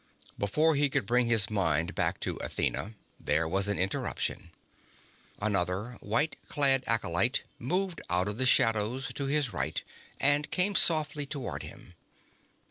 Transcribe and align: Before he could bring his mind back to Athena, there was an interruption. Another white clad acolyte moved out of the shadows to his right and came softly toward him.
Before 0.39 0.73
he 0.73 0.89
could 0.89 1.05
bring 1.05 1.27
his 1.27 1.51
mind 1.51 1.93
back 1.93 2.19
to 2.21 2.37
Athena, 2.37 2.95
there 3.19 3.47
was 3.47 3.67
an 3.67 3.77
interruption. 3.77 4.49
Another 5.39 5.99
white 6.01 6.37
clad 6.47 6.83
acolyte 6.87 7.43
moved 7.59 8.01
out 8.09 8.27
of 8.27 8.39
the 8.39 8.47
shadows 8.47 9.13
to 9.13 9.27
his 9.27 9.53
right 9.53 9.83
and 10.19 10.49
came 10.49 10.73
softly 10.73 11.27
toward 11.27 11.61
him. 11.61 11.93